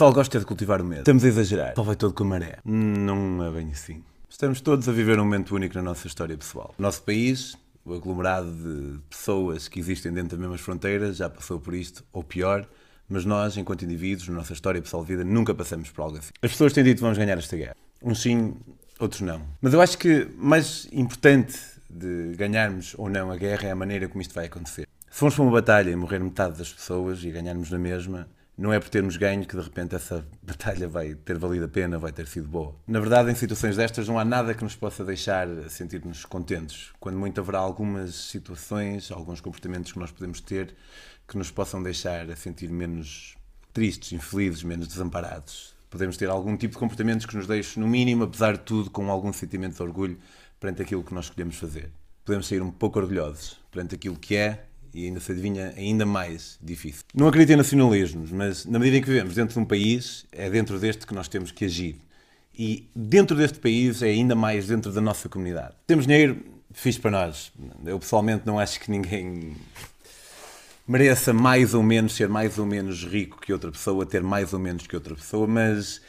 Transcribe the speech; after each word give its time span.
pessoal 0.00 0.14
gosta 0.14 0.38
de 0.38 0.46
cultivar 0.46 0.80
o 0.80 0.84
medo. 0.84 1.00
Estamos 1.00 1.22
a 1.22 1.28
exagerar. 1.28 1.74
Só 1.76 1.82
vai 1.82 1.94
todo 1.94 2.14
com 2.14 2.24
a 2.24 2.26
maré. 2.26 2.56
Não 2.64 3.44
é 3.44 3.50
bem 3.50 3.70
assim. 3.70 4.02
Estamos 4.30 4.62
todos 4.62 4.88
a 4.88 4.92
viver 4.92 5.20
um 5.20 5.24
momento 5.24 5.54
único 5.54 5.74
na 5.74 5.82
nossa 5.82 6.06
história 6.06 6.34
pessoal. 6.38 6.74
O 6.78 6.80
nosso 6.80 7.02
país, 7.02 7.54
o 7.84 7.92
aglomerado 7.92 8.50
de 8.50 8.98
pessoas 9.10 9.68
que 9.68 9.78
existem 9.78 10.10
dentro 10.10 10.30
das 10.30 10.38
mesmas 10.38 10.62
fronteiras, 10.62 11.18
já 11.18 11.28
passou 11.28 11.60
por 11.60 11.74
isto, 11.74 12.02
ou 12.14 12.24
pior, 12.24 12.66
mas 13.10 13.26
nós, 13.26 13.58
enquanto 13.58 13.84
indivíduos, 13.84 14.26
na 14.28 14.36
nossa 14.36 14.54
história 14.54 14.80
pessoal 14.80 15.04
de 15.04 15.08
vida, 15.08 15.22
nunca 15.22 15.54
passamos 15.54 15.90
por 15.90 16.00
algo 16.00 16.16
assim. 16.16 16.30
As 16.40 16.50
pessoas 16.50 16.72
têm 16.72 16.82
dito 16.82 16.96
que 16.96 17.02
vamos 17.02 17.18
ganhar 17.18 17.36
esta 17.36 17.54
guerra. 17.54 17.76
Uns 18.02 18.22
sim, 18.22 18.56
outros 18.98 19.20
não. 19.20 19.42
Mas 19.60 19.74
eu 19.74 19.82
acho 19.82 19.98
que 19.98 20.30
mais 20.38 20.88
importante 20.92 21.58
de 21.90 22.32
ganharmos 22.38 22.94
ou 22.96 23.10
não 23.10 23.30
a 23.30 23.36
guerra 23.36 23.68
é 23.68 23.70
a 23.70 23.76
maneira 23.76 24.08
como 24.08 24.22
isto 24.22 24.32
vai 24.32 24.46
acontecer. 24.46 24.88
Se 25.10 25.18
formos 25.18 25.34
para 25.34 25.44
uma 25.44 25.52
batalha 25.52 25.90
e 25.90 25.96
morrer 25.96 26.20
metade 26.20 26.56
das 26.56 26.72
pessoas 26.72 27.22
e 27.22 27.30
ganharmos 27.30 27.70
na 27.70 27.78
mesma, 27.78 28.26
não 28.56 28.72
é 28.72 28.78
por 28.78 28.88
termos 28.88 29.16
ganho 29.16 29.46
que 29.46 29.56
de 29.56 29.62
repente 29.62 29.94
essa 29.94 30.26
batalha 30.42 30.88
vai 30.88 31.14
ter 31.14 31.38
valido 31.38 31.64
a 31.64 31.68
pena, 31.68 31.98
vai 31.98 32.12
ter 32.12 32.26
sido 32.26 32.48
boa. 32.48 32.74
Na 32.86 33.00
verdade, 33.00 33.30
em 33.30 33.34
situações 33.34 33.76
destas, 33.76 34.06
não 34.06 34.18
há 34.18 34.24
nada 34.24 34.54
que 34.54 34.62
nos 34.62 34.76
possa 34.76 35.04
deixar 35.04 35.48
sentir-nos 35.68 36.24
contentes. 36.24 36.90
Quando 37.00 37.18
muito 37.18 37.40
haverá 37.40 37.58
algumas 37.58 38.14
situações, 38.14 39.10
alguns 39.10 39.40
comportamentos 39.40 39.92
que 39.92 39.98
nós 39.98 40.10
podemos 40.10 40.40
ter 40.40 40.74
que 41.26 41.38
nos 41.38 41.50
possam 41.50 41.80
deixar 41.80 42.28
a 42.28 42.34
sentir 42.34 42.68
menos 42.70 43.36
tristes, 43.72 44.12
infelizes, 44.12 44.64
menos 44.64 44.88
desamparados. 44.88 45.74
Podemos 45.88 46.16
ter 46.16 46.28
algum 46.28 46.56
tipo 46.56 46.74
de 46.74 46.78
comportamentos 46.78 47.24
que 47.24 47.36
nos 47.36 47.46
deixe, 47.46 47.78
no 47.78 47.86
mínimo, 47.86 48.24
apesar 48.24 48.54
de 48.54 48.60
tudo, 48.60 48.90
com 48.90 49.10
algum 49.10 49.32
sentimento 49.32 49.76
de 49.76 49.82
orgulho 49.82 50.18
perante 50.58 50.82
aquilo 50.82 51.02
que 51.02 51.14
nós 51.14 51.26
escolhemos 51.26 51.56
fazer. 51.56 51.90
Podemos 52.24 52.46
sair 52.46 52.60
um 52.62 52.70
pouco 52.70 52.98
orgulhosos 52.98 53.60
perante 53.70 53.94
aquilo 53.94 54.16
que 54.16 54.36
é 54.36 54.66
e 54.92 55.06
ainda 55.06 55.20
se 55.20 55.32
adivinha 55.32 55.72
ainda 55.76 56.04
mais 56.04 56.58
difícil. 56.60 57.04
Não 57.14 57.28
acredito 57.28 57.52
em 57.52 57.56
nacionalismos, 57.56 58.30
mas 58.30 58.64
na 58.66 58.78
medida 58.78 58.98
em 58.98 59.00
que 59.00 59.08
vivemos 59.08 59.34
dentro 59.34 59.54
de 59.54 59.60
um 59.60 59.64
país, 59.64 60.26
é 60.32 60.48
dentro 60.50 60.78
deste 60.78 61.06
que 61.06 61.14
nós 61.14 61.28
temos 61.28 61.50
que 61.50 61.64
agir. 61.64 61.96
E 62.56 62.88
dentro 62.94 63.36
deste 63.36 63.58
país 63.58 64.02
é 64.02 64.08
ainda 64.08 64.34
mais 64.34 64.66
dentro 64.66 64.92
da 64.92 65.00
nossa 65.00 65.28
comunidade. 65.28 65.74
Temos 65.86 66.06
dinheiro, 66.06 66.44
fiz 66.72 66.98
para 66.98 67.10
nós. 67.10 67.52
Eu 67.84 67.98
pessoalmente 67.98 68.46
não 68.46 68.58
acho 68.58 68.80
que 68.80 68.90
ninguém 68.90 69.56
mereça 70.86 71.32
mais 71.32 71.72
ou 71.72 71.82
menos 71.82 72.14
ser 72.14 72.28
mais 72.28 72.58
ou 72.58 72.66
menos 72.66 73.04
rico 73.04 73.40
que 73.40 73.52
outra 73.52 73.70
pessoa, 73.70 74.04
ter 74.04 74.22
mais 74.22 74.52
ou 74.52 74.58
menos 74.58 74.86
que 74.86 74.94
outra 74.94 75.14
pessoa, 75.14 75.46
mas 75.46 76.00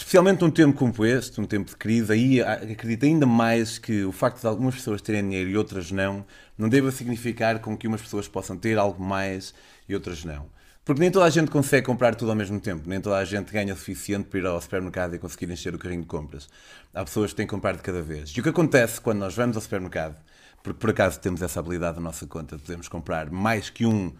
especialmente 0.00 0.40
num 0.40 0.50
tempo 0.50 0.78
como 0.78 1.04
este, 1.04 1.40
um 1.40 1.44
tempo 1.44 1.70
de 1.70 1.76
crise, 1.76 2.10
aí 2.10 2.40
acredito 2.40 3.04
ainda 3.04 3.26
mais 3.26 3.78
que 3.78 4.02
o 4.02 4.10
facto 4.10 4.40
de 4.40 4.46
algumas 4.46 4.74
pessoas 4.74 5.02
terem 5.02 5.22
dinheiro 5.22 5.50
e 5.50 5.56
outras 5.58 5.92
não, 5.92 6.24
não 6.56 6.70
deva 6.70 6.90
significar 6.90 7.60
com 7.60 7.76
que 7.76 7.86
umas 7.86 8.00
pessoas 8.00 8.26
possam 8.26 8.56
ter 8.56 8.78
algo 8.78 9.02
mais 9.02 9.54
e 9.86 9.94
outras 9.94 10.24
não. 10.24 10.46
Porque 10.86 11.00
nem 11.00 11.10
toda 11.10 11.26
a 11.26 11.30
gente 11.30 11.50
consegue 11.50 11.86
comprar 11.86 12.14
tudo 12.14 12.30
ao 12.30 12.36
mesmo 12.36 12.58
tempo, 12.58 12.88
nem 12.88 12.98
toda 12.98 13.18
a 13.18 13.24
gente 13.26 13.52
ganha 13.52 13.74
o 13.74 13.76
suficiente 13.76 14.24
para 14.24 14.38
ir 14.38 14.46
ao 14.46 14.60
supermercado 14.60 15.14
e 15.14 15.18
conseguir 15.18 15.52
encher 15.52 15.74
o 15.74 15.78
carrinho 15.78 16.00
de 16.00 16.08
compras. 16.08 16.48
Há 16.94 17.04
pessoas 17.04 17.32
que 17.32 17.36
têm 17.36 17.46
que 17.46 17.50
comprar 17.50 17.76
de 17.76 17.82
cada 17.82 18.00
vez. 18.00 18.30
E 18.30 18.40
o 18.40 18.42
que 18.42 18.48
acontece 18.48 19.00
quando 19.02 19.18
nós 19.18 19.34
vamos 19.36 19.54
ao 19.54 19.62
supermercado, 19.62 20.16
porque 20.62 20.80
por 20.80 20.90
acaso 20.90 21.20
temos 21.20 21.42
essa 21.42 21.60
habilidade 21.60 21.96
na 21.96 22.04
nossa 22.04 22.26
conta, 22.26 22.58
podemos 22.58 22.88
comprar 22.88 23.30
mais 23.30 23.68
que 23.68 23.84
um 23.84 24.14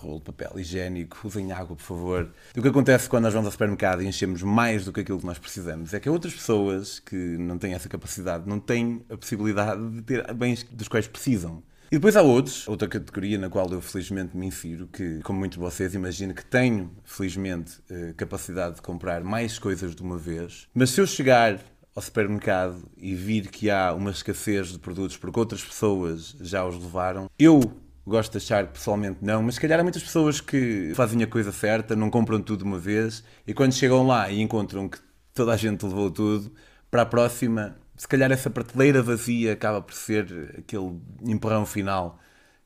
rolo 0.00 0.18
de 0.18 0.24
papel 0.24 0.58
higiênico, 0.58 1.20
usem 1.24 1.52
água, 1.52 1.76
por 1.76 1.82
favor. 1.82 2.32
O 2.56 2.62
que 2.62 2.68
acontece 2.68 3.08
quando 3.08 3.24
nós 3.24 3.32
vamos 3.32 3.46
ao 3.46 3.52
supermercado 3.52 4.02
e 4.02 4.06
enchemos 4.06 4.42
mais 4.42 4.84
do 4.84 4.92
que 4.92 5.00
aquilo 5.00 5.18
que 5.18 5.26
nós 5.26 5.38
precisamos 5.38 5.92
é 5.94 6.00
que 6.00 6.08
outras 6.08 6.34
pessoas 6.34 6.98
que 6.98 7.16
não 7.16 7.58
têm 7.58 7.74
essa 7.74 7.88
capacidade 7.88 8.48
não 8.48 8.58
têm 8.58 9.02
a 9.08 9.16
possibilidade 9.16 9.90
de 9.90 10.02
ter 10.02 10.32
bens 10.34 10.64
dos 10.64 10.88
quais 10.88 11.06
precisam. 11.06 11.62
E 11.92 11.96
depois 11.96 12.16
há 12.16 12.22
outros, 12.22 12.68
outra 12.68 12.86
categoria 12.86 13.36
na 13.36 13.50
qual 13.50 13.68
eu 13.72 13.80
felizmente 13.80 14.36
me 14.36 14.46
insiro, 14.46 14.86
que, 14.86 15.18
como 15.24 15.40
muitos 15.40 15.58
de 15.58 15.64
vocês, 15.64 15.92
imagino 15.92 16.32
que 16.32 16.44
tenho, 16.44 16.88
felizmente, 17.04 17.80
eh, 17.90 18.14
capacidade 18.16 18.76
de 18.76 18.82
comprar 18.82 19.24
mais 19.24 19.58
coisas 19.58 19.92
de 19.92 20.00
uma 20.00 20.16
vez. 20.16 20.68
Mas 20.72 20.90
se 20.90 21.00
eu 21.00 21.06
chegar 21.06 21.58
ao 21.92 22.00
supermercado 22.00 22.88
e 22.96 23.12
vir 23.16 23.48
que 23.48 23.68
há 23.68 23.92
uma 23.92 24.12
escassez 24.12 24.68
de 24.68 24.78
produtos 24.78 25.16
porque 25.16 25.40
outras 25.40 25.64
pessoas 25.64 26.36
já 26.40 26.64
os 26.64 26.76
levaram, 26.76 27.28
eu 27.36 27.60
gosto 28.06 28.32
de 28.32 28.38
achar 28.38 28.66
pessoalmente 28.66 29.18
não, 29.22 29.42
mas 29.42 29.56
se 29.56 29.60
calhar 29.60 29.78
há 29.78 29.82
muitas 29.82 30.02
pessoas 30.02 30.40
que 30.40 30.92
fazem 30.94 31.22
a 31.22 31.26
coisa 31.26 31.52
certa, 31.52 31.94
não 31.94 32.10
compram 32.10 32.40
tudo 32.40 32.60
de 32.60 32.64
uma 32.64 32.78
vez 32.78 33.22
e 33.46 33.54
quando 33.54 33.72
chegam 33.72 34.06
lá 34.06 34.30
e 34.30 34.40
encontram 34.40 34.88
que 34.88 34.98
toda 35.34 35.52
a 35.52 35.56
gente 35.56 35.84
levou 35.84 36.10
tudo, 36.10 36.52
para 36.90 37.02
a 37.02 37.06
próxima, 37.06 37.76
se 37.96 38.08
calhar 38.08 38.32
essa 38.32 38.50
prateleira 38.50 39.02
vazia 39.02 39.52
acaba 39.52 39.80
por 39.80 39.94
ser 39.94 40.54
aquele 40.58 41.00
empurrão 41.22 41.64
final 41.64 42.18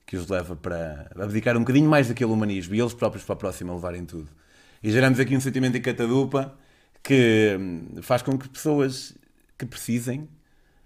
que 0.07 0.17
os 0.17 0.29
leva 0.29 0.55
para 0.57 1.11
abdicar 1.19 1.57
um 1.57 1.61
bocadinho 1.61 1.89
mais 1.89 2.09
daquele 2.09 2.31
humanismo 2.31 2.75
e 2.75 2.81
eles 2.81 2.95
próprios 2.95 3.25
para 3.25 3.35
a 3.35 3.39
próxima 3.39 3.75
levarem 3.75 4.05
tudo. 4.05 4.31
E 4.83 4.91
geramos 4.91 5.19
aqui 5.19 5.37
um 5.37 5.41
sentimento 5.41 5.73
de 5.73 5.81
catadupa 5.81 6.57
que 7.03 7.57
hum, 7.59 8.03
faz 8.03 8.23
com 8.23 8.39
que 8.39 8.49
pessoas 8.49 9.15
que 9.59 9.67
precisem 9.67 10.29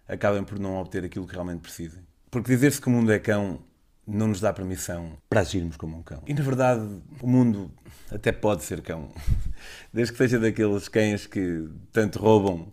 acabem 0.06 0.42
por 0.42 0.58
não 0.58 0.76
obter 0.76 1.04
aquilo 1.04 1.26
que 1.26 1.32
realmente 1.32 1.60
precisem. 1.60 2.02
Porque 2.30 2.50
dizer-se 2.50 2.80
que 2.80 2.88
o 2.88 2.90
mundo 2.90 3.12
é 3.12 3.18
cão 3.18 3.60
não 4.08 4.28
nos 4.28 4.40
dá 4.40 4.52
permissão 4.52 5.18
para 5.28 5.42
agirmos 5.42 5.76
como 5.76 5.98
um 5.98 6.02
cão. 6.02 6.22
E 6.26 6.32
na 6.32 6.42
verdade, 6.42 6.82
o 7.20 7.26
mundo 7.26 7.70
até 8.10 8.32
pode 8.32 8.64
ser 8.64 8.80
cão, 8.80 9.12
desde 9.92 10.12
que 10.12 10.18
seja 10.18 10.38
daqueles 10.38 10.88
cães 10.88 11.26
que 11.26 11.68
tanto 11.92 12.18
roubam 12.18 12.72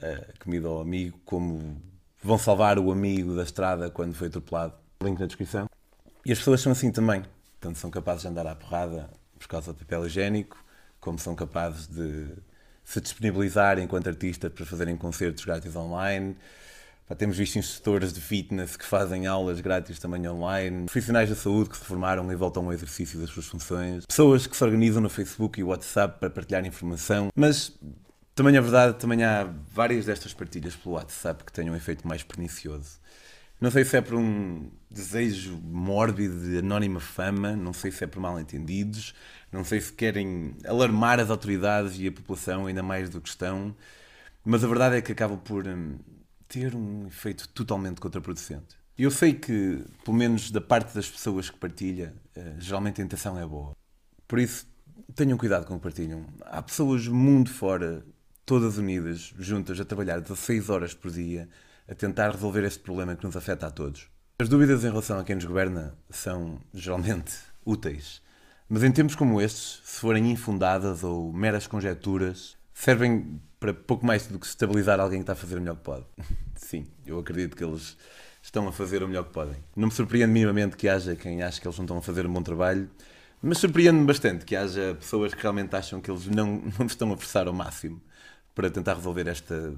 a 0.00 0.42
comida 0.42 0.66
ao 0.66 0.80
amigo, 0.80 1.20
como 1.24 1.76
vão 2.22 2.38
salvar 2.38 2.78
o 2.78 2.90
amigo 2.90 3.36
da 3.36 3.42
estrada 3.42 3.90
quando 3.90 4.14
foi 4.14 4.28
atropelado. 4.28 4.72
Link 5.02 5.18
na 5.18 5.26
descrição. 5.26 5.68
E 6.24 6.32
as 6.32 6.38
pessoas 6.38 6.60
são 6.60 6.72
assim 6.72 6.90
também. 6.90 7.22
Tanto 7.60 7.78
são 7.78 7.90
capazes 7.90 8.22
de 8.22 8.28
andar 8.28 8.46
à 8.46 8.54
porrada 8.54 9.10
por 9.38 9.48
causa 9.48 9.72
do 9.72 9.78
papel 9.78 10.06
higiênico, 10.06 10.62
como 10.98 11.18
são 11.18 11.34
capazes 11.34 11.86
de 11.86 12.28
se 12.84 13.00
disponibilizar 13.00 13.78
enquanto 13.78 14.08
artistas 14.08 14.52
para 14.52 14.66
fazerem 14.66 14.96
concertos 14.96 15.44
grátis 15.44 15.76
online, 15.76 16.36
temos 17.14 17.36
visto 17.36 17.58
instrutores 17.58 18.12
de 18.12 18.20
fitness 18.20 18.76
que 18.76 18.84
fazem 18.84 19.26
aulas 19.26 19.60
grátis 19.60 19.98
também 19.98 20.28
online, 20.28 20.86
profissionais 20.86 21.28
da 21.28 21.34
saúde 21.34 21.70
que 21.70 21.76
se 21.76 21.84
formaram 21.84 22.30
e 22.30 22.36
voltam 22.36 22.64
ao 22.66 22.72
exercício 22.72 23.18
das 23.20 23.30
suas 23.30 23.46
funções, 23.46 24.06
pessoas 24.06 24.46
que 24.46 24.56
se 24.56 24.62
organizam 24.62 25.02
no 25.02 25.08
Facebook 25.08 25.60
e 25.60 25.64
WhatsApp 25.64 26.20
para 26.20 26.30
partilhar 26.30 26.64
informação, 26.64 27.28
mas 27.34 27.76
também 28.34 28.56
é 28.56 28.60
verdade, 28.60 28.98
também 28.98 29.24
há 29.24 29.52
várias 29.72 30.06
destas 30.06 30.32
partilhas 30.32 30.74
pelo 30.76 30.94
WhatsApp 30.94 31.44
que 31.44 31.52
têm 31.52 31.68
um 31.68 31.76
efeito 31.76 32.06
mais 32.06 32.22
pernicioso. 32.22 33.00
Não 33.60 33.70
sei 33.70 33.84
se 33.84 33.96
é 33.96 34.00
por 34.00 34.14
um 34.14 34.70
desejo 34.90 35.60
mórbido 35.62 36.40
de 36.40 36.58
anónima 36.58 36.98
fama, 36.98 37.54
não 37.54 37.74
sei 37.74 37.90
se 37.90 38.02
é 38.02 38.06
por 38.06 38.18
mal 38.18 38.40
entendidos, 38.40 39.14
não 39.52 39.62
sei 39.64 39.80
se 39.80 39.92
querem 39.92 40.56
alarmar 40.64 41.20
as 41.20 41.28
autoridades 41.28 41.98
e 41.98 42.06
a 42.06 42.12
população 42.12 42.66
ainda 42.66 42.82
mais 42.82 43.10
do 43.10 43.20
que 43.20 43.28
estão, 43.28 43.76
mas 44.42 44.64
a 44.64 44.68
verdade 44.68 44.96
é 44.96 45.02
que 45.02 45.12
acabam 45.12 45.38
por 45.38 45.66
hum, 45.66 45.98
ter 46.50 46.74
um 46.74 47.06
efeito 47.06 47.48
totalmente 47.50 48.00
contraproducente. 48.00 48.76
Eu 48.98 49.10
sei 49.10 49.32
que, 49.32 49.84
pelo 50.04 50.16
menos 50.16 50.50
da 50.50 50.60
parte 50.60 50.92
das 50.94 51.08
pessoas 51.08 51.48
que 51.48 51.56
partilha, 51.56 52.12
eh, 52.34 52.56
geralmente 52.58 53.00
a 53.00 53.04
intenção 53.04 53.38
é 53.38 53.46
boa. 53.46 53.74
Por 54.26 54.38
isso, 54.40 54.66
tenham 55.14 55.38
cuidado 55.38 55.64
com 55.64 55.74
o 55.74 55.76
que 55.78 55.82
partilham. 55.84 56.26
Há 56.42 56.60
pessoas 56.60 57.06
mundo 57.06 57.48
fora, 57.48 58.04
todas 58.44 58.78
unidas, 58.78 59.32
juntas, 59.38 59.78
a 59.80 59.84
trabalhar 59.84 60.20
16 60.20 60.68
horas 60.68 60.92
por 60.92 61.10
dia, 61.12 61.48
a 61.88 61.94
tentar 61.94 62.32
resolver 62.32 62.64
este 62.64 62.80
problema 62.80 63.14
que 63.14 63.24
nos 63.24 63.36
afeta 63.36 63.68
a 63.68 63.70
todos. 63.70 64.08
As 64.40 64.48
dúvidas 64.48 64.82
em 64.84 64.88
relação 64.88 65.20
a 65.20 65.24
quem 65.24 65.36
nos 65.36 65.44
governa 65.44 65.94
são 66.10 66.60
geralmente 66.74 67.32
úteis, 67.64 68.20
mas 68.68 68.82
em 68.82 68.90
tempos 68.90 69.14
como 69.14 69.40
estes, 69.40 69.80
se 69.84 70.00
forem 70.00 70.30
infundadas 70.30 71.04
ou 71.04 71.32
meras 71.32 71.66
conjecturas, 71.66 72.56
servem 72.74 73.40
para 73.60 73.74
pouco 73.74 74.06
mais 74.06 74.26
do 74.26 74.38
que 74.38 74.46
estabilizar 74.46 74.98
alguém 74.98 75.18
que 75.18 75.24
está 75.24 75.34
a 75.34 75.36
fazer 75.36 75.58
o 75.58 75.60
melhor 75.60 75.76
que 75.76 75.82
pode. 75.82 76.04
Sim, 76.56 76.86
eu 77.06 77.18
acredito 77.18 77.54
que 77.54 77.62
eles 77.62 77.96
estão 78.42 78.66
a 78.66 78.72
fazer 78.72 79.02
o 79.02 79.08
melhor 79.08 79.24
que 79.24 79.32
podem. 79.32 79.56
Não 79.76 79.88
me 79.88 79.94
surpreende 79.94 80.32
minimamente 80.32 80.76
que 80.76 80.88
haja 80.88 81.14
quem 81.14 81.42
ache 81.42 81.60
que 81.60 81.68
eles 81.68 81.76
não 81.76 81.84
estão 81.84 81.98
a 81.98 82.02
fazer 82.02 82.26
um 82.26 82.32
bom 82.32 82.42
trabalho, 82.42 82.90
mas 83.42 83.58
surpreende-me 83.58 84.06
bastante 84.06 84.46
que 84.46 84.56
haja 84.56 84.96
pessoas 84.98 85.34
que 85.34 85.42
realmente 85.42 85.76
acham 85.76 86.00
que 86.00 86.10
eles 86.10 86.26
não, 86.26 86.62
não 86.78 86.86
estão 86.86 87.12
a 87.12 87.16
forçar 87.16 87.46
ao 87.46 87.52
máximo 87.52 88.00
para 88.54 88.70
tentar 88.70 88.94
resolver 88.94 89.28
esta 89.28 89.74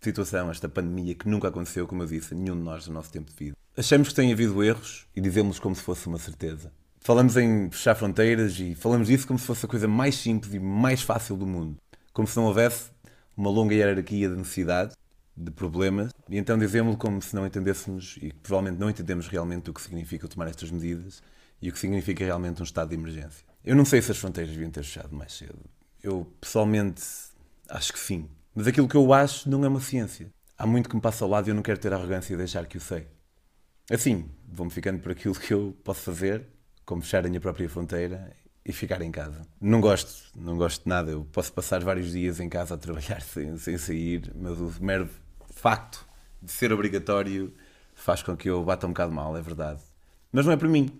situação, 0.00 0.50
esta 0.50 0.68
pandemia 0.68 1.14
que 1.14 1.28
nunca 1.28 1.48
aconteceu, 1.48 1.86
como 1.86 2.02
eu 2.02 2.06
disse, 2.06 2.34
a 2.34 2.36
nenhum 2.36 2.56
de 2.56 2.62
nós 2.62 2.86
no 2.88 2.94
nosso 2.94 3.10
tempo 3.10 3.30
de 3.30 3.36
vida. 3.36 3.56
Achamos 3.76 4.08
que 4.08 4.14
tem 4.14 4.32
havido 4.32 4.62
erros 4.62 5.06
e 5.16 5.20
dizemos 5.20 5.58
como 5.58 5.74
se 5.74 5.82
fosse 5.82 6.06
uma 6.06 6.18
certeza. 6.18 6.70
Falamos 7.00 7.36
em 7.36 7.70
fechar 7.70 7.94
fronteiras 7.94 8.58
e 8.58 8.74
falamos 8.74 9.08
disso 9.08 9.26
como 9.26 9.38
se 9.38 9.46
fosse 9.46 9.64
a 9.64 9.68
coisa 9.68 9.86
mais 9.86 10.16
simples 10.16 10.54
e 10.54 10.58
mais 10.58 11.02
fácil 11.02 11.36
do 11.36 11.46
mundo. 11.46 11.76
Como 12.12 12.28
se 12.28 12.36
não 12.36 12.44
houvesse 12.44 12.93
uma 13.36 13.50
longa 13.50 13.74
hierarquia 13.74 14.28
de 14.28 14.36
necessidade, 14.36 14.94
de 15.36 15.50
problemas, 15.50 16.12
e 16.28 16.38
então 16.38 16.56
dizemos 16.56 16.96
como 16.96 17.20
se 17.20 17.34
não 17.34 17.46
entendêssemos, 17.46 18.16
e 18.22 18.32
provavelmente 18.32 18.80
não 18.80 18.88
entendemos 18.88 19.26
realmente 19.26 19.70
o 19.70 19.74
que 19.74 19.82
significa 19.82 20.28
tomar 20.28 20.48
estas 20.48 20.70
medidas 20.70 21.22
e 21.60 21.68
o 21.68 21.72
que 21.72 21.78
significa 21.78 22.24
realmente 22.24 22.60
um 22.60 22.64
estado 22.64 22.90
de 22.90 22.94
emergência. 22.94 23.44
Eu 23.64 23.74
não 23.74 23.84
sei 23.84 24.00
se 24.00 24.12
as 24.12 24.18
fronteiras 24.18 24.52
deviam 24.52 24.70
ter 24.70 24.84
fechado 24.84 25.14
mais 25.14 25.32
cedo. 25.32 25.58
Eu, 26.02 26.30
pessoalmente, 26.40 27.02
acho 27.68 27.92
que 27.92 27.98
sim. 27.98 28.28
Mas 28.54 28.66
aquilo 28.66 28.86
que 28.86 28.96
eu 28.96 29.12
acho 29.12 29.48
não 29.48 29.64
é 29.64 29.68
uma 29.68 29.80
ciência. 29.80 30.30
Há 30.56 30.66
muito 30.66 30.88
que 30.88 30.94
me 30.94 31.00
passa 31.00 31.24
ao 31.24 31.30
lado 31.30 31.48
e 31.48 31.50
eu 31.50 31.54
não 31.54 31.62
quero 31.62 31.78
ter 31.78 31.92
a 31.92 31.96
arrogância 31.96 32.36
de 32.36 32.38
deixar 32.38 32.66
que 32.66 32.76
o 32.76 32.80
sei. 32.80 33.08
Assim, 33.90 34.30
vou-me 34.46 34.70
ficando 34.70 35.00
por 35.00 35.12
aquilo 35.12 35.34
que 35.34 35.52
eu 35.52 35.76
posso 35.82 36.02
fazer, 36.02 36.46
como 36.84 37.02
fechar 37.02 37.24
a 37.24 37.28
minha 37.28 37.40
própria 37.40 37.68
fronteira 37.68 38.32
e 38.64 38.72
ficar 38.72 39.02
em 39.02 39.10
casa. 39.10 39.42
Não 39.60 39.80
gosto, 39.80 40.30
não 40.34 40.56
gosto 40.56 40.84
de 40.84 40.88
nada. 40.88 41.10
Eu 41.10 41.24
posso 41.30 41.52
passar 41.52 41.82
vários 41.84 42.12
dias 42.12 42.40
em 42.40 42.48
casa 42.48 42.74
a 42.74 42.78
trabalhar 42.78 43.20
sem, 43.22 43.56
sem 43.58 43.76
sair, 43.76 44.32
mas 44.34 44.58
o 44.58 44.72
mero 44.80 45.08
facto 45.50 46.06
de 46.42 46.50
ser 46.50 46.72
obrigatório 46.72 47.52
faz 47.94 48.22
com 48.22 48.36
que 48.36 48.48
eu 48.48 48.62
bata 48.64 48.86
um 48.86 48.90
bocado 48.90 49.12
mal, 49.12 49.36
é 49.36 49.42
verdade. 49.42 49.80
Mas 50.32 50.46
não 50.46 50.52
é 50.52 50.56
por 50.56 50.68
mim. 50.68 50.90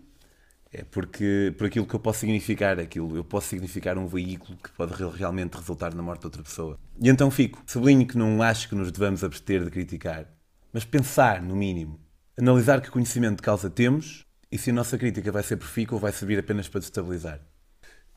É 0.73 0.83
porque 0.83 1.55
por 1.57 1.69
aquilo 1.69 1.87
que 1.87 1.95
eu 1.95 2.01
posso 2.01 2.21
significar, 2.21 2.81
aquilo, 2.81 3.17
eu 3.17 3.23
posso 3.23 3.49
significar 3.49 3.97
um 3.97 4.07
veículo 4.09 4.59
que 4.59 4.71
pode 4.73 4.93
realmente 5.17 5.55
resultar 5.55 5.95
na 5.95 6.03
morte 6.03 6.23
de 6.23 6.27
outra 6.27 6.43
pessoa. 6.43 6.79
E 7.01 7.09
então 7.09 7.31
fico. 7.31 7.63
Sublinho 7.65 8.07
que 8.07 8.19
não 8.19 8.43
acho 8.43 8.69
que 8.69 8.75
nos 8.75 8.91
devamos 8.91 9.23
abster 9.23 9.65
de 9.65 9.71
criticar, 9.71 10.27
mas 10.73 10.85
pensar, 10.85 11.41
no 11.41 11.55
mínimo. 11.55 12.01
Analisar 12.37 12.81
que 12.81 12.91
conhecimento 12.91 13.37
de 13.37 13.43
causa 13.43 13.71
temos 13.71 14.27
e 14.51 14.59
se 14.59 14.71
a 14.71 14.73
nossa 14.73 14.99
crítica 14.99 15.31
vai 15.31 15.45
ser 15.45 15.57
profícua 15.57 15.95
ou 15.95 16.01
vai 16.01 16.11
servir 16.11 16.39
apenas 16.41 16.69
para 16.69 16.81
destabilizar. 16.81 17.41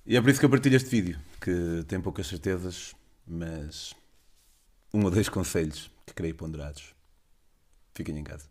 E 0.10 0.16
é 0.16 0.22
por 0.22 0.30
isso 0.30 0.40
que 0.40 0.46
eu 0.46 0.50
partilho 0.50 0.78
este 0.78 0.90
vídeo, 0.90 1.20
que 1.42 1.84
tem 1.86 2.00
poucas 2.00 2.28
certezas, 2.28 2.96
mas 3.28 3.94
um 4.94 5.04
ou 5.04 5.12
dois 5.12 5.28
conselhos 5.28 5.92
que 6.06 6.14
creio 6.14 6.34
ponderados. 6.34 6.96
Fiquem 7.94 8.18
em 8.18 8.24
casa. 8.24 8.48